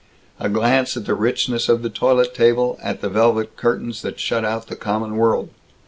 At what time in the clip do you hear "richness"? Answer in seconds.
1.13-1.69